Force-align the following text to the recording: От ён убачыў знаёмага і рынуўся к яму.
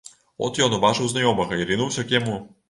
От 0.45 0.59
ён 0.67 0.75
убачыў 0.77 1.11
знаёмага 1.11 1.61
і 1.61 1.69
рынуўся 1.73 2.09
к 2.09 2.17
яму. 2.19 2.41